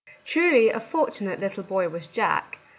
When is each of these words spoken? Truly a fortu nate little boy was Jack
Truly 0.25 0.69
a 0.71 0.79
fortu 0.79 1.21
nate 1.27 1.39
little 1.39 1.61
boy 1.61 1.87
was 1.87 2.07
Jack 2.07 2.57